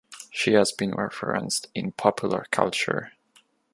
[0.31, 3.11] She has been referenced in popular culture.